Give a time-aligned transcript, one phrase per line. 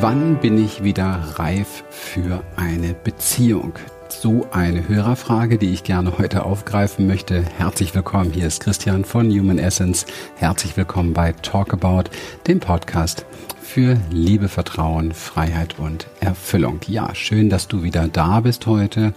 [0.00, 3.72] Wann bin ich wieder reif für eine Beziehung?
[4.10, 7.42] So eine Hörerfrage, die ich gerne heute aufgreifen möchte.
[7.56, 10.04] Herzlich willkommen, hier ist Christian von Human Essence.
[10.36, 12.10] Herzlich willkommen bei Talk About,
[12.46, 13.24] dem Podcast
[13.66, 16.80] für Liebe, Vertrauen, Freiheit und Erfüllung.
[16.86, 19.12] Ja, schön, dass du wieder da bist heute.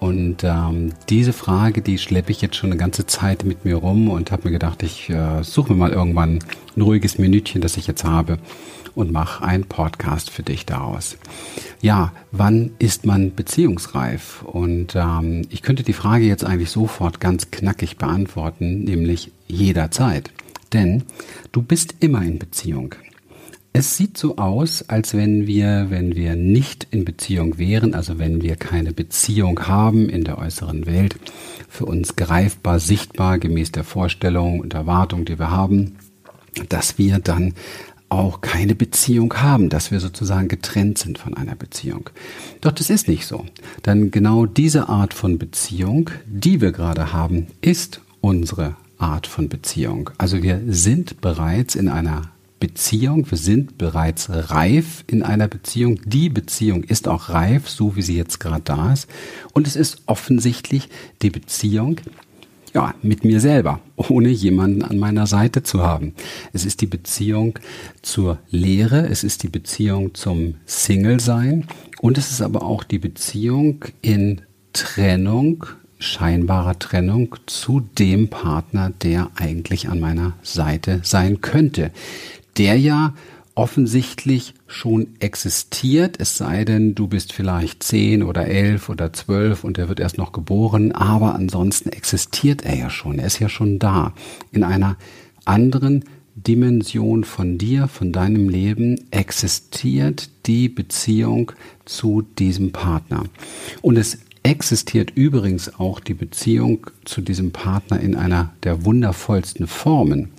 [0.00, 4.10] Und ähm, diese Frage, die schleppe ich jetzt schon eine ganze Zeit mit mir rum
[4.10, 6.40] und habe mir gedacht, ich äh, suche mir mal irgendwann
[6.76, 8.38] ein ruhiges Minütchen, das ich jetzt habe
[8.94, 11.16] und mach einen Podcast für dich daraus.
[11.80, 14.42] Ja, wann ist man beziehungsreif?
[14.42, 20.30] Und ähm, ich könnte die Frage jetzt eigentlich sofort ganz knackig beantworten, nämlich jederzeit.
[20.72, 21.04] Denn
[21.52, 22.94] du bist immer in Beziehung.
[23.74, 28.42] Es sieht so aus, als wenn wir, wenn wir nicht in Beziehung wären, also wenn
[28.42, 31.16] wir keine Beziehung haben in der äußeren Welt,
[31.70, 35.96] für uns greifbar, sichtbar, gemäß der Vorstellung und Erwartung, die wir haben,
[36.68, 37.54] dass wir dann
[38.10, 42.10] auch keine Beziehung haben, dass wir sozusagen getrennt sind von einer Beziehung.
[42.60, 43.46] Doch das ist nicht so.
[43.86, 50.10] Denn genau diese Art von Beziehung, die wir gerade haben, ist unsere Art von Beziehung.
[50.18, 55.98] Also wir sind bereits in einer Beziehung, wir sind bereits reif in einer Beziehung.
[56.04, 59.08] Die Beziehung ist auch reif, so wie sie jetzt gerade da ist.
[59.52, 60.88] Und es ist offensichtlich
[61.22, 61.96] die Beziehung,
[62.72, 66.14] ja, mit mir selber, ohne jemanden an meiner Seite zu haben.
[66.52, 67.58] Es ist die Beziehung
[68.00, 71.66] zur Lehre, es ist die Beziehung zum Single-Sein
[72.00, 75.66] und es ist aber auch die Beziehung in Trennung,
[75.98, 81.90] scheinbarer Trennung zu dem Partner, der eigentlich an meiner Seite sein könnte.
[82.56, 83.14] Der ja
[83.54, 89.78] offensichtlich schon existiert, es sei denn, du bist vielleicht zehn oder elf oder zwölf und
[89.78, 93.78] er wird erst noch geboren, aber ansonsten existiert er ja schon, er ist ja schon
[93.78, 94.14] da.
[94.52, 94.96] In einer
[95.44, 101.52] anderen Dimension von dir, von deinem Leben existiert die Beziehung
[101.84, 103.24] zu diesem Partner.
[103.82, 110.30] Und es existiert übrigens auch die Beziehung zu diesem Partner in einer der wundervollsten Formen.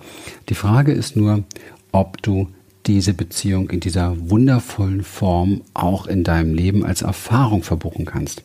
[0.48, 1.44] Die Frage ist nur,
[1.94, 2.48] ob du
[2.86, 8.42] diese Beziehung in dieser wundervollen Form auch in deinem Leben als Erfahrung verbuchen kannst.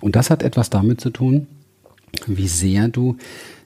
[0.00, 1.46] Und das hat etwas damit zu tun,
[2.26, 3.16] wie sehr du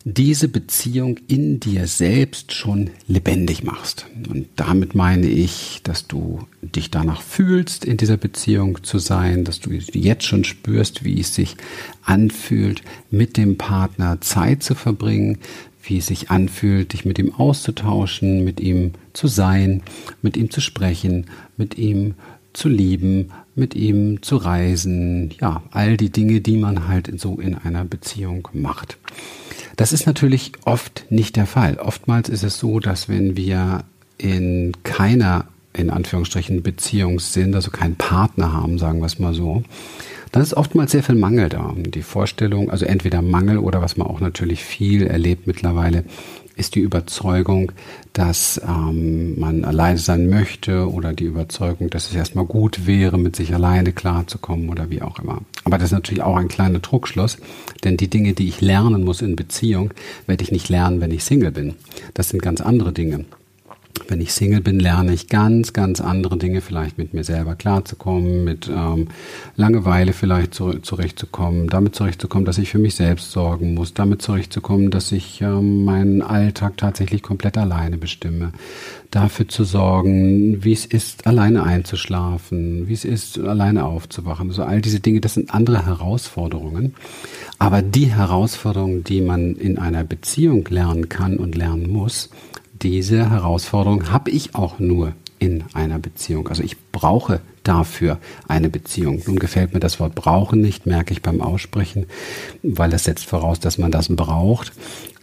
[0.07, 4.07] diese Beziehung in dir selbst schon lebendig machst.
[4.31, 9.61] Und damit meine ich, dass du dich danach fühlst, in dieser Beziehung zu sein, dass
[9.61, 11.57] du jetzt schon spürst, wie es sich
[12.03, 15.39] anfühlt, mit dem Partner Zeit zu verbringen,
[15.85, 19.83] wie es sich anfühlt, dich mit ihm auszutauschen, mit ihm zu sein,
[20.23, 22.15] mit ihm zu sprechen, mit ihm
[22.53, 27.55] zu lieben, mit ihm zu reisen, ja, all die Dinge, die man halt so in
[27.55, 28.97] einer Beziehung macht.
[29.77, 31.79] Das ist natürlich oft nicht der Fall.
[31.79, 33.85] Oftmals ist es so, dass wenn wir
[34.19, 39.65] in keiner, in Anführungsstrichen, Beziehung sind, also keinen Partner haben, sagen wir es mal so,
[40.35, 41.73] dann ist oftmals sehr viel Mangel da.
[41.77, 46.03] Die Vorstellung, also entweder Mangel oder was man auch natürlich viel erlebt mittlerweile,
[46.57, 47.71] ist die Überzeugung,
[48.15, 53.37] dass ähm, man alleine sein möchte oder die Überzeugung, dass es erstmal gut wäre, mit
[53.37, 55.43] sich alleine klarzukommen oder wie auch immer.
[55.63, 57.39] Aber das ist natürlich auch ein kleiner Druckschluss,
[57.85, 59.95] denn die Dinge, die ich lernen muss in Beziehung,
[60.27, 61.75] werde ich nicht lernen, wenn ich Single bin.
[62.13, 63.25] Das sind ganz andere Dinge.
[64.09, 68.45] Wenn ich Single bin, lerne ich ganz, ganz andere Dinge, vielleicht mit mir selber klarzukommen,
[68.45, 69.09] mit ähm,
[69.57, 74.91] Langeweile vielleicht zu, zurechtzukommen, damit zurechtzukommen, dass ich für mich selbst sorgen muss, damit zurechtzukommen,
[74.91, 78.53] dass ich ähm, meinen Alltag tatsächlich komplett alleine bestimme,
[79.11, 84.49] dafür zu sorgen, wie es ist, alleine einzuschlafen, wie es ist, alleine aufzuwachen.
[84.49, 86.95] Also all diese Dinge, das sind andere Herausforderungen.
[87.59, 92.29] Aber die Herausforderungen, die man in einer Beziehung lernen kann und lernen muss,
[92.83, 96.49] diese Herausforderung habe ich auch nur in einer Beziehung.
[96.49, 98.19] Also ich brauche dafür
[98.49, 99.23] eine Beziehung.
[99.27, 102.07] Nun gefällt mir das Wort brauchen nicht, merke ich beim Aussprechen,
[102.63, 104.73] weil es setzt voraus, dass man das braucht,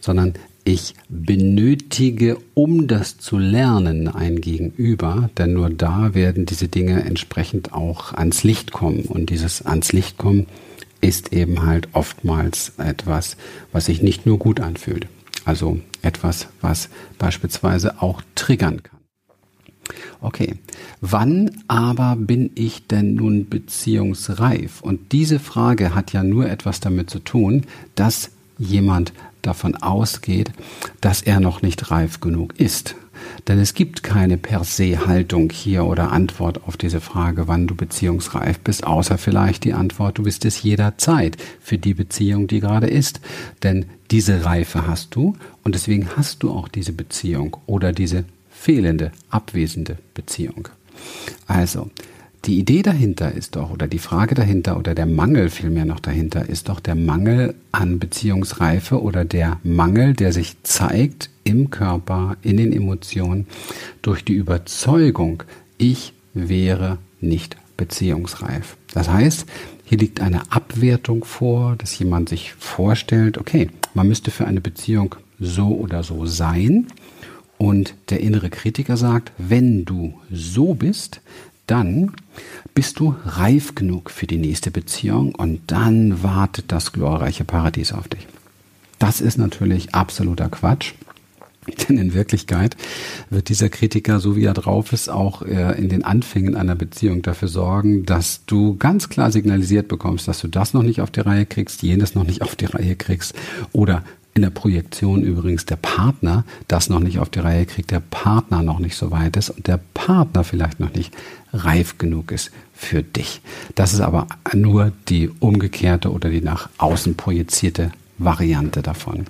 [0.00, 7.04] sondern ich benötige, um das zu lernen, ein Gegenüber, denn nur da werden diese Dinge
[7.04, 9.02] entsprechend auch ans Licht kommen.
[9.02, 10.46] Und dieses ans Licht kommen
[11.00, 13.36] ist eben halt oftmals etwas,
[13.72, 15.08] was sich nicht nur gut anfühlt.
[15.44, 18.98] Also etwas, was beispielsweise auch triggern kann.
[20.20, 20.54] Okay,
[21.00, 24.80] wann aber bin ich denn nun beziehungsreif?
[24.80, 27.66] Und diese Frage hat ja nur etwas damit zu tun,
[27.96, 29.12] dass jemand
[29.42, 30.52] davon ausgeht,
[31.00, 32.94] dass er noch nicht reif genug ist.
[33.48, 37.74] Denn es gibt keine per se Haltung hier oder Antwort auf diese Frage, wann du
[37.74, 42.86] beziehungsreif bist, außer vielleicht die Antwort, du bist es jederzeit für die Beziehung, die gerade
[42.86, 43.20] ist.
[43.62, 49.10] Denn diese Reife hast du und deswegen hast du auch diese Beziehung oder diese fehlende,
[49.30, 50.68] abwesende Beziehung.
[51.46, 51.90] Also,
[52.44, 56.48] die Idee dahinter ist doch, oder die Frage dahinter, oder der Mangel vielmehr noch dahinter,
[56.48, 62.56] ist doch der Mangel an Beziehungsreife oder der Mangel, der sich zeigt im Körper, in
[62.56, 63.46] den Emotionen,
[64.02, 65.42] durch die Überzeugung,
[65.78, 68.76] ich wäre nicht beziehungsreif.
[68.94, 69.46] Das heißt,
[69.84, 75.16] hier liegt eine Abwertung vor, dass jemand sich vorstellt, okay, man müsste für eine Beziehung
[75.38, 76.86] so oder so sein.
[77.58, 81.20] Und der innere Kritiker sagt, wenn du so bist,
[81.66, 82.12] dann
[82.74, 88.08] bist du reif genug für die nächste Beziehung und dann wartet das glorreiche Paradies auf
[88.08, 88.26] dich.
[88.98, 90.94] Das ist natürlich absoluter Quatsch.
[91.88, 92.76] Denn in Wirklichkeit
[93.30, 97.22] wird dieser Kritiker, so wie er drauf ist, auch äh, in den Anfängen einer Beziehung
[97.22, 101.20] dafür sorgen, dass du ganz klar signalisiert bekommst, dass du das noch nicht auf die
[101.20, 103.34] Reihe kriegst, jenes noch nicht auf die Reihe kriegst
[103.72, 104.02] oder
[104.34, 108.62] in der Projektion übrigens der Partner das noch nicht auf die Reihe kriegt, der Partner
[108.62, 111.14] noch nicht so weit ist und der Partner vielleicht noch nicht
[111.52, 113.42] reif genug ist für dich.
[113.74, 119.24] Das ist aber nur die umgekehrte oder die nach außen projizierte Variante davon.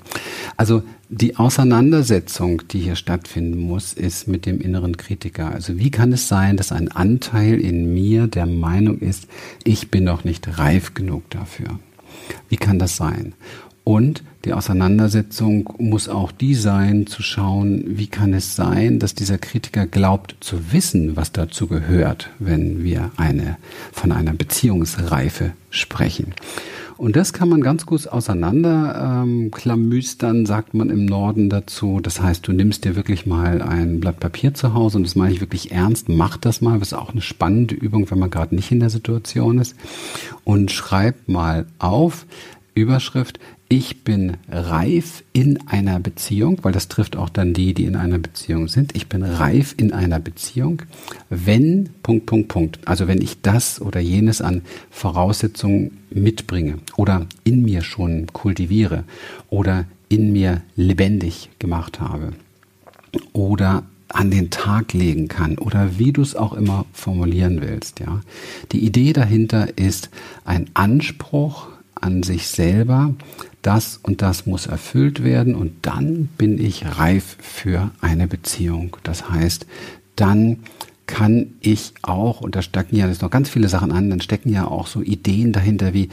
[0.56, 5.52] Also die Auseinandersetzung, die hier stattfinden muss, ist mit dem inneren Kritiker.
[5.52, 9.28] Also wie kann es sein, dass ein Anteil in mir der Meinung ist,
[9.64, 11.78] ich bin noch nicht reif genug dafür?
[12.48, 13.34] Wie kann das sein?
[13.84, 19.38] Und die Auseinandersetzung muss auch die sein, zu schauen, wie kann es sein, dass dieser
[19.38, 23.56] Kritiker glaubt zu wissen, was dazu gehört, wenn wir eine,
[23.92, 26.34] von einer Beziehungsreife sprechen.
[26.96, 31.98] Und das kann man ganz gut auseinander ähm, klamüstern, sagt man im Norden dazu.
[32.00, 35.34] Das heißt, du nimmst dir wirklich mal ein Blatt Papier zu Hause und das meine
[35.34, 36.08] ich wirklich ernst.
[36.08, 36.78] Mach das mal.
[36.78, 39.74] Das ist auch eine spannende Übung, wenn man gerade nicht in der Situation ist.
[40.44, 42.26] Und schreib mal auf,
[42.74, 43.38] Überschrift,
[43.72, 48.18] ich bin reif in einer Beziehung, weil das trifft auch dann die, die in einer
[48.18, 48.94] Beziehung sind.
[48.94, 50.82] Ich bin reif in einer Beziehung,
[51.30, 52.78] wenn, Punkt, Punkt, Punkt.
[52.84, 54.60] Also wenn ich das oder jenes an
[54.90, 59.04] Voraussetzungen mitbringe oder in mir schon kultiviere
[59.48, 62.34] oder in mir lebendig gemacht habe
[63.32, 68.20] oder an den Tag legen kann oder wie du es auch immer formulieren willst, ja.
[68.72, 70.10] Die Idee dahinter ist
[70.44, 73.14] ein Anspruch an sich selber,
[73.62, 78.96] das und das muss erfüllt werden und dann bin ich reif für eine Beziehung.
[79.04, 79.66] Das heißt,
[80.16, 80.58] dann
[81.06, 84.50] kann ich auch, und da stecken ja jetzt noch ganz viele Sachen an, dann stecken
[84.50, 86.08] ja auch so Ideen dahinter wie,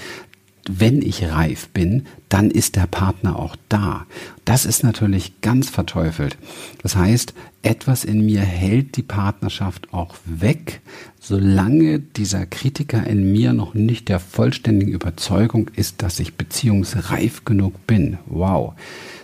[0.71, 4.05] wenn ich reif bin, dann ist der Partner auch da.
[4.45, 6.37] Das ist natürlich ganz verteufelt.
[6.83, 7.33] Das heißt,
[7.63, 10.81] etwas in mir hält die Partnerschaft auch weg,
[11.19, 17.87] solange dieser Kritiker in mir noch nicht der vollständigen Überzeugung ist, dass ich beziehungsreif genug
[17.87, 18.19] bin.
[18.27, 18.73] Wow.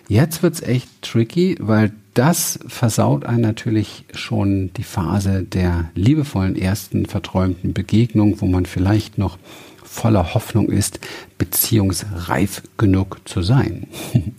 [0.08, 7.06] Jetzt wird's echt tricky, weil das versaut einen natürlich schon die Phase der liebevollen ersten
[7.06, 9.38] verträumten Begegnung, wo man vielleicht noch
[9.84, 11.00] voller Hoffnung ist,
[11.38, 13.88] beziehungsreif genug zu sein.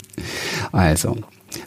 [0.73, 1.19] also,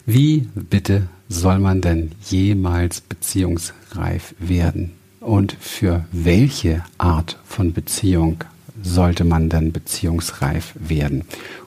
[0.05, 4.93] wie bitte soll man denn jemals beziehungsreif werden?
[5.19, 8.43] Und für welche Art von Beziehung
[8.81, 11.23] sollte man denn beziehungsreif werden?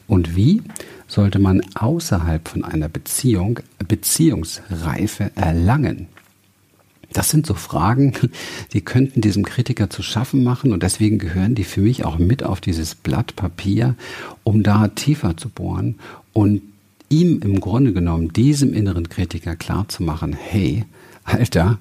[0.08, 0.62] Und wie
[1.12, 6.06] sollte man außerhalb von einer Beziehung Beziehungsreife erlangen?
[7.12, 8.14] Das sind so Fragen,
[8.72, 12.42] die könnten diesem Kritiker zu schaffen machen und deswegen gehören die für mich auch mit
[12.42, 13.94] auf dieses Blatt Papier,
[14.42, 15.96] um da tiefer zu bohren
[16.32, 16.62] und
[17.10, 20.86] ihm im Grunde genommen, diesem inneren Kritiker klar zu machen, hey,
[21.24, 21.78] Alter,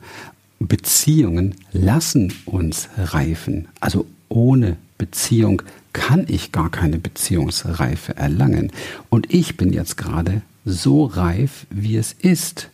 [0.60, 3.70] Beziehungen lassen uns reifen.
[3.80, 5.62] Also ohne Beziehung
[5.94, 8.72] kann ich gar keine Beziehungsreife erlangen.
[9.10, 12.70] Und ich bin jetzt gerade so reif, wie es ist.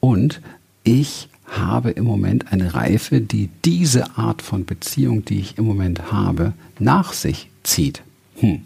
[0.00, 0.40] Und
[0.84, 6.12] ich habe im Moment eine Reife, die diese Art von Beziehung, die ich im Moment
[6.12, 8.02] habe, nach sich zieht.
[8.36, 8.62] Hm.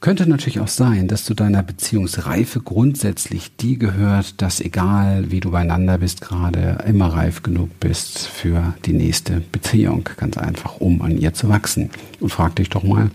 [0.00, 5.50] Könnte natürlich auch sein, dass zu deiner Beziehungsreife grundsätzlich die gehört, dass egal wie du
[5.50, 10.08] beieinander bist gerade, immer reif genug bist für die nächste Beziehung.
[10.16, 11.90] Ganz einfach, um an ihr zu wachsen.
[12.20, 13.10] Und frag dich doch mal,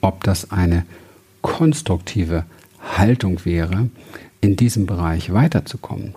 [0.00, 0.86] ob das eine
[1.42, 2.44] konstruktive
[2.96, 3.90] Haltung wäre,
[4.40, 6.14] in diesem Bereich weiterzukommen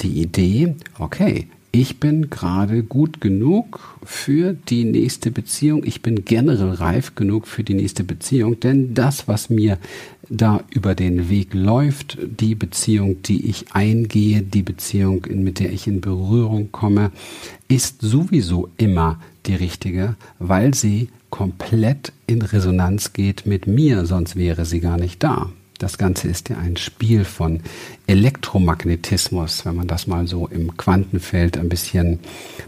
[0.00, 1.48] die Idee, okay,
[1.80, 7.64] ich bin gerade gut genug für die nächste Beziehung, ich bin generell reif genug für
[7.64, 9.78] die nächste Beziehung, denn das, was mir
[10.30, 15.86] da über den Weg läuft, die Beziehung, die ich eingehe, die Beziehung, mit der ich
[15.86, 17.12] in Berührung komme,
[17.68, 24.64] ist sowieso immer die richtige, weil sie komplett in Resonanz geht mit mir, sonst wäre
[24.64, 25.50] sie gar nicht da.
[25.78, 27.60] Das Ganze ist ja ein Spiel von
[28.06, 32.20] Elektromagnetismus, wenn man das mal so im Quantenfeld ein bisschen,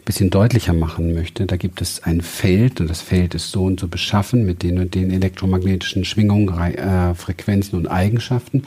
[0.04, 1.46] bisschen deutlicher machen möchte.
[1.46, 4.78] Da gibt es ein Feld und das Feld ist so und so beschaffen mit den
[4.78, 8.64] und den elektromagnetischen Schwingungen, äh, Frequenzen und Eigenschaften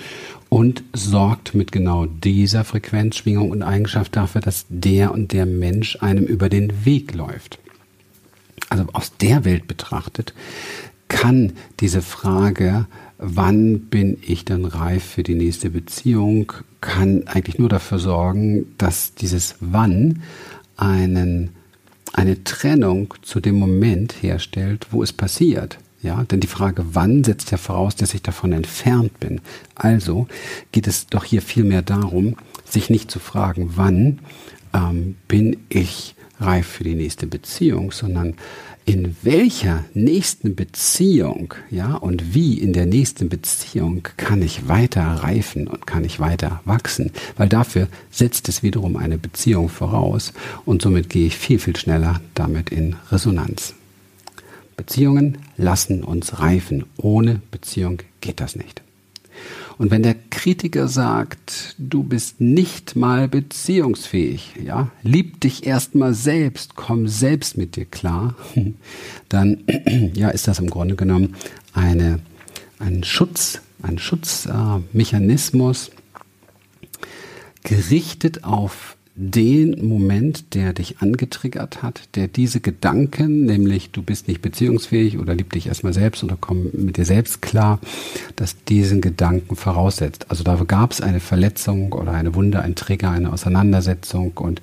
[0.50, 5.98] und sorgt mit genau dieser Frequenz, Schwingung und Eigenschaft dafür, dass der und der Mensch
[6.02, 7.60] einem über den Weg läuft.
[8.70, 10.34] Also aus der Welt betrachtet
[11.12, 12.88] kann diese Frage,
[13.22, 16.52] wann bin ich dann reif für die nächste Beziehung,
[16.82, 20.24] kann eigentlich nur dafür sorgen, dass dieses wann
[20.76, 21.52] einen,
[22.14, 25.78] eine Trennung zu dem Moment herstellt, wo es passiert.
[26.02, 29.40] Ja, denn die Frage wann setzt ja voraus, dass ich davon entfernt bin.
[29.76, 30.28] Also
[30.72, 34.18] geht es doch hier vielmehr darum, sich nicht zu fragen, wann
[34.74, 38.34] ähm, bin ich reif für die nächste Beziehung, sondern
[38.92, 45.70] in welcher nächsten Beziehung, ja, und wie in der nächsten Beziehung kann ich weiter reifen
[45.70, 50.34] und kann ich weiter wachsen, weil dafür setzt es wiederum eine Beziehung voraus
[50.66, 53.76] und somit gehe ich viel, viel schneller damit in Resonanz.
[54.76, 56.84] Beziehungen lassen uns reifen.
[56.98, 58.81] Ohne Beziehung geht das nicht.
[59.78, 66.76] Und wenn der Kritiker sagt, du bist nicht mal beziehungsfähig, ja, lieb dich erstmal selbst,
[66.76, 68.36] komm selbst mit dir klar,
[69.30, 69.64] dann,
[70.14, 71.36] ja, ist das im Grunde genommen
[71.74, 72.20] eine,
[72.80, 75.92] ein Schutz, ein Schutzmechanismus, äh,
[77.64, 84.42] gerichtet auf den Moment, der dich angetriggert hat, der diese Gedanken, nämlich du bist nicht
[84.42, 87.80] beziehungsfähig oder lieb dich erstmal selbst oder komm mit dir selbst klar,
[88.38, 90.32] dass diesen Gedanken voraussetzt.
[90.32, 94.62] Also da gab es eine Verletzung oder eine Wunde, ein Trigger, eine Auseinandersetzung und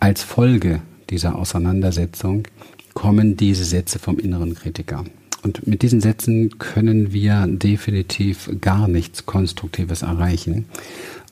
[0.00, 2.48] als Folge dieser Auseinandersetzung
[2.94, 5.04] kommen diese Sätze vom inneren Kritiker.
[5.44, 10.64] Und mit diesen Sätzen können wir definitiv gar nichts Konstruktives erreichen,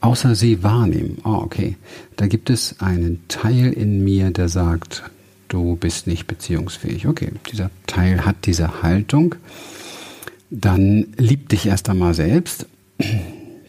[0.02, 1.19] außer sie wahrnehmen.
[1.25, 1.76] Oh, okay.
[2.16, 5.02] Da gibt es einen Teil in mir, der sagt,
[5.49, 7.09] du bist nicht beziehungsfähig.
[7.09, 9.35] Okay, dieser Teil hat diese Haltung.
[10.50, 12.66] Dann lieb dich erst einmal selbst.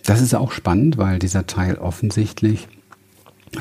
[0.04, 2.68] Das ist auch spannend, weil dieser Teil offensichtlich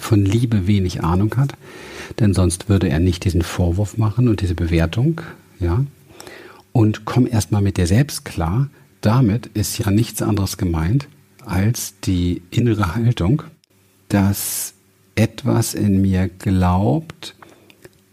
[0.01, 1.53] von Liebe wenig Ahnung hat,
[2.19, 5.21] denn sonst würde er nicht diesen Vorwurf machen und diese Bewertung,
[5.61, 5.85] ja.
[6.73, 8.69] Und komm erst mal mit dir selbst klar.
[9.01, 11.09] Damit ist ja nichts anderes gemeint,
[11.45, 13.43] als die innere Haltung,
[14.09, 14.75] dass
[15.15, 17.35] etwas in mir glaubt,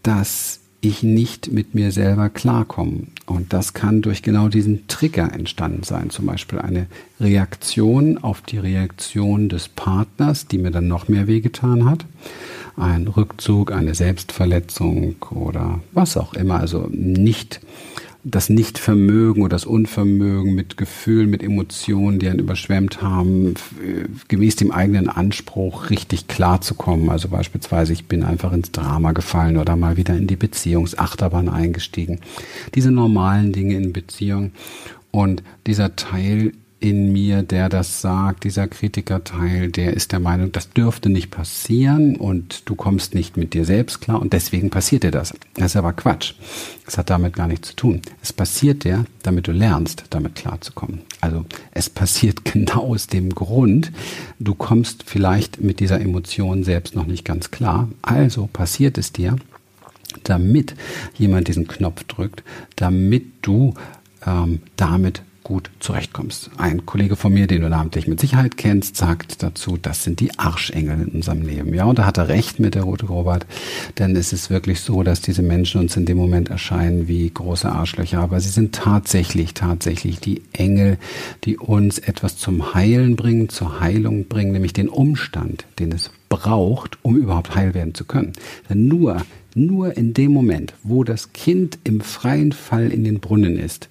[0.02, 3.08] dass ich nicht mit mir selber klarkomme.
[3.26, 6.10] Und das kann durch genau diesen Trigger entstanden sein.
[6.10, 6.86] Zum Beispiel eine
[7.20, 12.06] Reaktion auf die Reaktion des Partners, die mir dann noch mehr wehgetan hat.
[12.76, 16.60] Ein Rückzug, eine Selbstverletzung oder was auch immer.
[16.60, 17.60] Also nicht
[18.22, 23.54] das Nichtvermögen oder das Unvermögen mit Gefühlen, mit Emotionen, die einen überschwemmt haben,
[24.28, 27.08] gemäß dem eigenen Anspruch richtig klar zu kommen.
[27.08, 32.20] Also beispielsweise, ich bin einfach ins Drama gefallen oder mal wieder in die Beziehungsachterbahn eingestiegen.
[32.74, 34.52] Diese normalen Dinge in Beziehung.
[35.10, 40.70] Und dieser Teil in mir, der das sagt, dieser Kritikerteil, der ist der Meinung, das
[40.70, 45.10] dürfte nicht passieren und du kommst nicht mit dir selbst klar und deswegen passiert dir
[45.10, 45.34] das.
[45.54, 46.34] Das ist aber Quatsch.
[46.86, 48.02] Das hat damit gar nichts zu tun.
[48.22, 51.02] Es passiert dir, damit du lernst, damit klarzukommen.
[51.20, 53.92] Also es passiert genau aus dem Grund,
[54.38, 57.90] du kommst vielleicht mit dieser Emotion selbst noch nicht ganz klar.
[58.00, 59.36] Also passiert es dir,
[60.24, 60.74] damit
[61.18, 62.42] jemand diesen Knopf drückt,
[62.76, 63.74] damit du
[64.26, 66.48] ähm, damit gut zurechtkommst.
[66.58, 70.38] Ein Kollege von mir, den du namentlich mit Sicherheit kennst, sagt dazu, das sind die
[70.38, 71.74] Arschengel in unserem Leben.
[71.74, 73.46] Ja, und da hat er recht mit der Rote Robert,
[73.98, 77.68] denn es ist wirklich so, dass diese Menschen uns in dem Moment erscheinen wie große
[77.68, 80.98] Arschlöcher, aber sie sind tatsächlich, tatsächlich die Engel,
[81.42, 86.98] die uns etwas zum Heilen bringen, zur Heilung bringen, nämlich den Umstand, den es braucht,
[87.02, 88.34] um überhaupt heil werden zu können.
[88.68, 89.22] Denn nur
[89.54, 93.88] nur in dem Moment, wo das Kind im freien Fall in den Brunnen ist,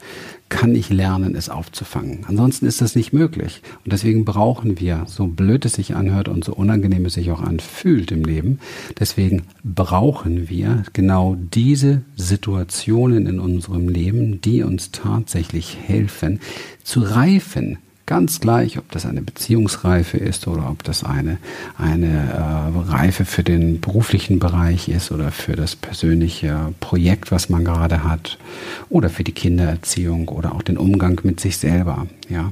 [0.49, 2.25] kann ich lernen, es aufzufangen.
[2.27, 3.61] Ansonsten ist das nicht möglich.
[3.85, 7.41] Und deswegen brauchen wir, so blöd es sich anhört und so unangenehm es sich auch
[7.41, 8.59] anfühlt im Leben,
[8.99, 16.39] deswegen brauchen wir genau diese Situationen in unserem Leben, die uns tatsächlich helfen,
[16.83, 17.77] zu reifen,
[18.09, 21.37] Ganz gleich, ob das eine Beziehungsreife ist oder ob das eine,
[21.77, 27.63] eine äh, Reife für den beruflichen Bereich ist oder für das persönliche Projekt, was man
[27.63, 28.39] gerade hat
[28.89, 32.07] oder für die Kindererziehung oder auch den Umgang mit sich selber.
[32.29, 32.51] Ja.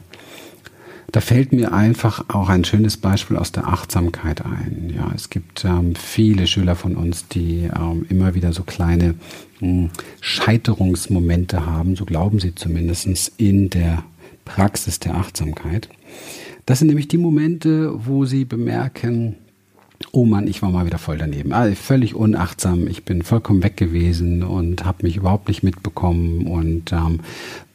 [1.11, 4.93] Da fällt mir einfach auch ein schönes Beispiel aus der Achtsamkeit ein.
[4.95, 9.15] Ja, es gibt ähm, viele Schüler von uns, die ähm, immer wieder so kleine
[9.59, 9.89] mh, hm,
[10.21, 14.03] Scheiterungsmomente haben, so glauben sie zumindest in der
[14.47, 15.89] Praxis der Achtsamkeit.
[16.65, 19.35] Das sind nämlich die Momente, wo sie bemerken,
[20.11, 21.51] oh Mann, ich war mal wieder voll daneben.
[21.51, 22.87] Also völlig unachtsam.
[22.87, 27.19] Ich bin vollkommen weg gewesen und habe mich überhaupt nicht mitbekommen und ähm,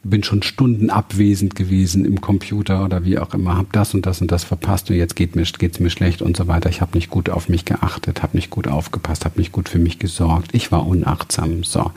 [0.03, 4.21] bin schon Stunden abwesend gewesen im Computer oder wie auch immer, habe das und das
[4.21, 6.71] und das verpasst und jetzt geht mir, geht's mir schlecht und so weiter.
[6.71, 9.79] Ich habe nicht gut auf mich geachtet, habe nicht gut aufgepasst, habe nicht gut für
[9.79, 10.55] mich gesorgt.
[10.55, 11.63] Ich war unachtsam.
[11.65, 11.93] So.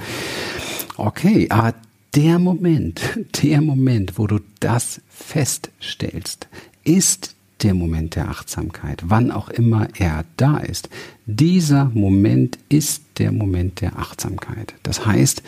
[0.98, 1.74] Okay, aber
[2.16, 3.02] der Moment,
[3.44, 6.48] der Moment, wo du das feststellst,
[6.84, 10.90] ist der Moment der Achtsamkeit, wann auch immer er da ist.
[11.26, 14.74] Dieser Moment ist der Moment der Achtsamkeit.
[14.84, 15.42] Das heißt,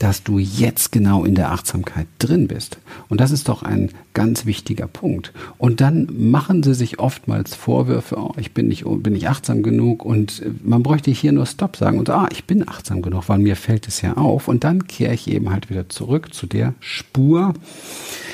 [0.00, 2.78] dass du jetzt genau in der Achtsamkeit drin bist.
[3.10, 5.30] Und das ist doch ein ganz wichtiger Punkt.
[5.58, 10.02] Und dann machen sie sich oftmals Vorwürfe, oh, ich bin nicht, bin nicht achtsam genug
[10.02, 13.56] und man bräuchte hier nur Stopp sagen und ah, ich bin achtsam genug, weil mir
[13.56, 14.48] fällt es ja auf.
[14.48, 17.52] Und dann kehre ich eben halt wieder zurück zu der Spur,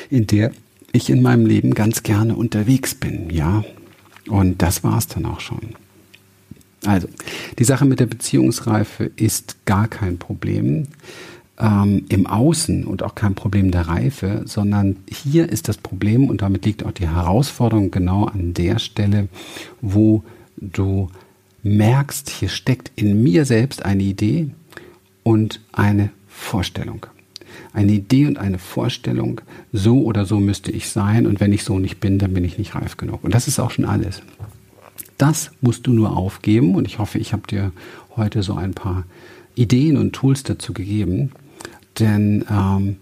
[0.09, 0.53] in der
[0.93, 3.65] ich in meinem Leben ganz gerne unterwegs bin, ja.
[4.29, 5.75] Und das war es dann auch schon.
[6.85, 7.09] Also,
[7.59, 10.89] die Sache mit der Beziehungsreife ist gar kein Problem
[11.59, 16.43] ähm, im Außen und auch kein Problem der Reife, sondern hier ist das Problem und
[16.43, 19.29] damit liegt auch die Herausforderung genau an der Stelle,
[19.81, 20.23] wo
[20.57, 21.11] du
[21.63, 24.51] merkst, hier steckt in mir selbst eine Idee
[25.23, 27.07] und eine Vorstellung
[27.73, 29.41] eine Idee und eine Vorstellung,
[29.73, 32.59] so oder so müsste ich sein und wenn ich so nicht bin, dann bin ich
[32.59, 33.23] nicht reif genug.
[33.23, 34.23] Und das ist auch schon alles.
[35.19, 37.73] Das musst du nur aufgeben und ich hoffe, ich habe dir
[38.17, 39.05] heute so ein paar
[39.55, 41.33] Ideen und Tools dazu gegeben,
[41.99, 42.97] denn ähm,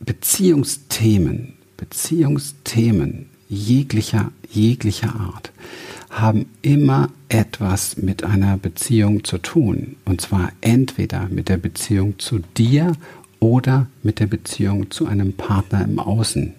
[0.00, 5.52] Beziehungsthemen, Beziehungsthemen jeglicher, jeglicher Art
[6.10, 9.96] haben immer etwas mit einer Beziehung zu tun.
[10.04, 12.92] Und zwar entweder mit der Beziehung zu dir
[13.42, 16.54] oder mit der Beziehung zu einem Partner im Außen.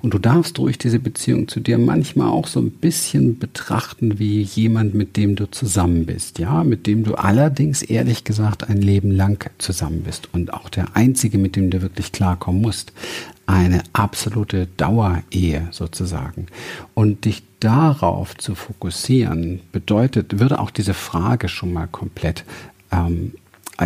[0.00, 4.40] Und du darfst ruhig diese Beziehung zu dir manchmal auch so ein bisschen betrachten wie
[4.40, 9.10] jemand, mit dem du zusammen bist, ja, mit dem du allerdings ehrlich gesagt ein Leben
[9.10, 12.94] lang zusammen bist und auch der einzige, mit dem du wirklich klarkommen musst.
[13.44, 16.46] Eine absolute Dauerehe sozusagen.
[16.94, 22.44] Und dich darauf zu fokussieren, bedeutet, würde auch diese Frage schon mal komplett
[22.90, 23.32] ähm,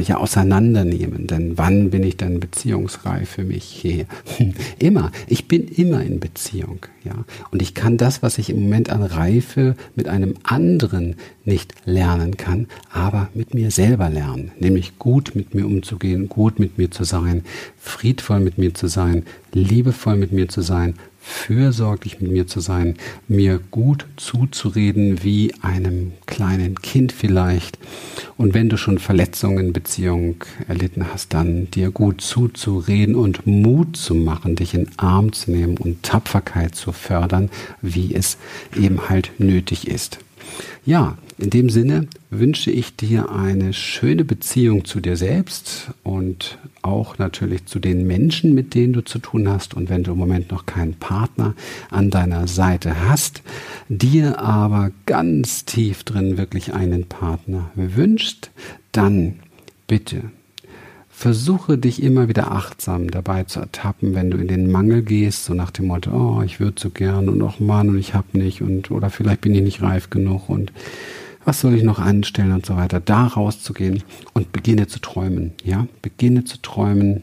[0.08, 1.26] ja auseinandernehmen.
[1.26, 3.64] Denn wann bin ich dann beziehungsreif für mich?
[3.64, 4.06] Hier?
[4.78, 5.12] immer.
[5.26, 6.86] Ich bin immer in Beziehung.
[7.04, 7.24] Ja.
[7.50, 12.36] Und ich kann das, was ich im Moment an Reife mit einem anderen nicht lernen
[12.36, 14.50] kann, aber mit mir selber lernen.
[14.58, 17.44] Nämlich gut mit mir umzugehen, gut mit mir zu sein,
[17.78, 20.94] friedvoll mit mir zu sein, liebevoll mit mir zu sein,
[21.26, 22.94] fürsorglich mit mir zu sein,
[23.26, 27.78] mir gut zuzureden wie einem kleinen Kind vielleicht.
[28.36, 33.96] Und wenn du schon Verletzungen in Beziehung erlitten hast, dann dir gut zuzureden und Mut
[33.96, 37.50] zu machen, dich in Arm zu nehmen und Tapferkeit zu fördern,
[37.82, 38.38] wie es
[38.76, 40.18] eben halt nötig ist.
[40.84, 47.18] Ja, in dem Sinne wünsche ich dir eine schöne Beziehung zu dir selbst und auch
[47.18, 49.74] natürlich zu den Menschen, mit denen du zu tun hast.
[49.74, 51.54] Und wenn du im Moment noch keinen Partner
[51.90, 53.42] an deiner Seite hast,
[53.88, 58.50] dir aber ganz tief drin wirklich einen Partner wünscht,
[58.92, 59.34] dann
[59.86, 60.22] bitte
[61.16, 65.54] versuche dich immer wieder achtsam dabei zu ertappen, wenn du in den Mangel gehst, so
[65.54, 68.60] nach dem Motto, oh, ich würde so gern und auch Mann und ich hab nicht
[68.60, 70.72] und oder vielleicht bin ich nicht reif genug und
[71.46, 74.02] was soll ich noch anstellen und so weiter, da rauszugehen
[74.34, 77.22] und beginne zu träumen, ja, beginne zu träumen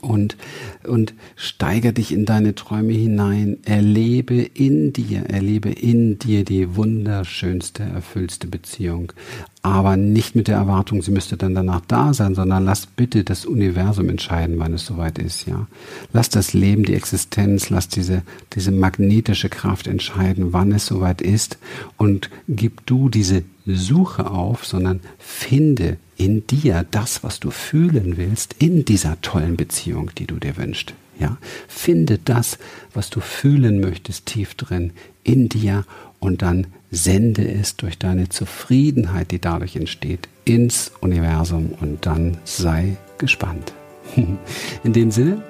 [0.00, 0.36] und,
[0.84, 7.82] und steiger dich in deine Träume hinein, erlebe in dir, erlebe in dir die wunderschönste,
[7.82, 9.12] erfüllste Beziehung
[9.64, 13.46] aber nicht mit der Erwartung, sie müsste dann danach da sein, sondern lass bitte das
[13.46, 15.66] Universum entscheiden, wann es soweit ist, ja.
[16.12, 18.20] Lass das Leben, die Existenz, lass diese,
[18.52, 21.56] diese magnetische Kraft entscheiden, wann es soweit ist
[21.96, 28.56] und gib du diese Suche auf, sondern finde in dir das, was du fühlen willst,
[28.58, 30.92] in dieser tollen Beziehung, die du dir wünschst.
[31.18, 32.58] Ja, finde das,
[32.92, 35.84] was du fühlen möchtest, tief drin in dir
[36.24, 42.96] und dann sende es durch deine Zufriedenheit, die dadurch entsteht, ins Universum und dann sei
[43.18, 43.72] gespannt.
[44.84, 45.42] In dem Sinne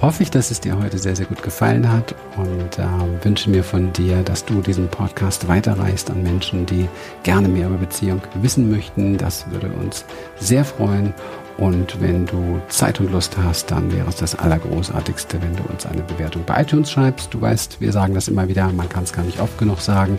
[0.00, 3.62] hoffe ich, dass es dir heute sehr, sehr gut gefallen hat und äh, wünsche mir
[3.62, 6.88] von dir, dass du diesen Podcast weiterreichst an Menschen, die
[7.22, 9.18] gerne mehr über Beziehung wissen möchten.
[9.18, 10.06] Das würde uns
[10.38, 11.12] sehr freuen
[11.58, 15.86] und wenn du Zeit und Lust hast, dann wäre es das Allergroßartigste, wenn du uns
[15.86, 17.32] eine Bewertung bei iTunes schreibst.
[17.32, 20.18] Du weißt, wir sagen das immer wieder, man kann es gar nicht oft genug sagen.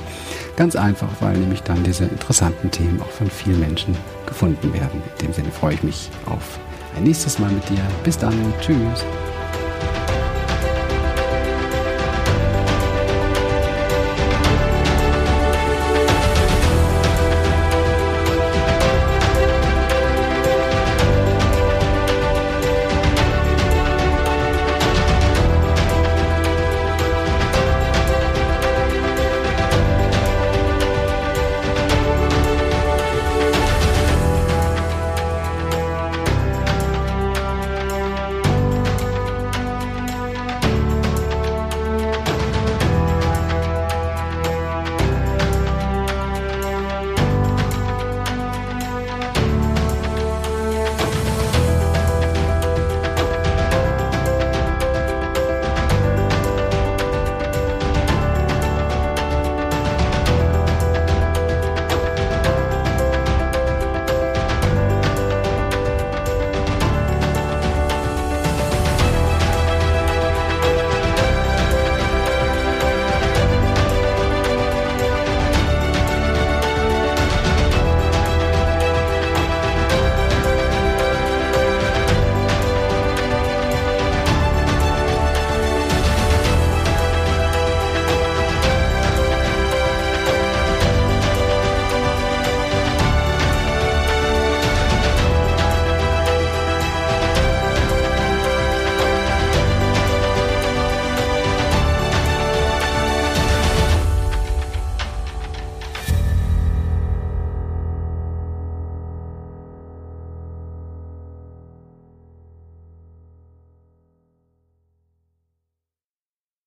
[0.55, 3.95] Ganz einfach, weil nämlich dann diese interessanten Themen auch von vielen Menschen
[4.25, 5.01] gefunden werden.
[5.19, 6.59] In dem Sinne freue ich mich auf
[6.95, 7.81] ein nächstes Mal mit dir.
[8.03, 8.33] Bis dann.
[8.59, 9.05] Tschüss.